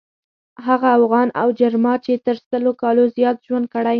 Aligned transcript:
هغه 0.67 0.89
اوغان 0.99 1.27
او 1.41 1.47
جرما 1.59 1.93
چې 2.05 2.11
تر 2.25 2.35
سلو 2.49 2.71
کالو 2.81 3.03
زیات 3.15 3.37
ژوند 3.45 3.65
کړی. 3.73 3.89